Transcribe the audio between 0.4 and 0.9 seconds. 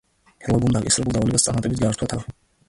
ჰულაგუმ